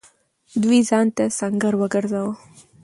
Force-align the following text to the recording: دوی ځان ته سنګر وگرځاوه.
دوی 0.63 0.79
ځان 0.89 1.07
ته 1.15 1.23
سنګر 1.37 1.73
وگرځاوه. 1.77 2.33